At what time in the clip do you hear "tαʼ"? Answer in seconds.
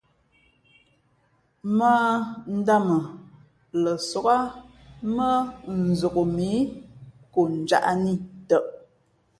8.47-8.65